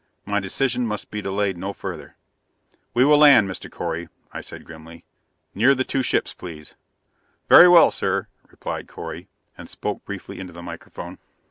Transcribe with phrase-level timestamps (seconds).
[0.25, 2.15] My decision must be delayed no further.
[2.95, 3.69] "We will land, Mr.
[3.69, 5.03] Correy," I said grimly.
[5.53, 6.73] "Near the two ships, please."
[7.49, 8.25] "Very well, sir,"
[8.65, 9.27] nodded Correy,
[9.59, 11.19] and spoke briefly into the microphone.